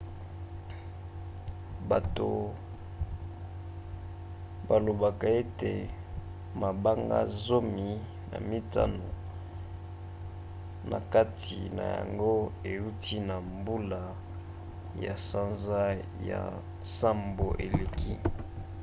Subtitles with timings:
[1.89, 2.31] bato
[4.67, 5.73] balobaka ete
[6.61, 7.89] mabanga zomi
[8.31, 9.07] na mitano
[10.89, 12.33] na kati na yango
[12.73, 14.01] euta na mbula
[15.05, 15.81] ya sanza
[16.29, 16.41] ya
[16.81, 18.13] nsambo eleki